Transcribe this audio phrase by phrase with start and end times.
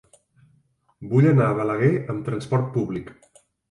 [1.13, 3.19] Vull anar a Balaguer amb trasport públic.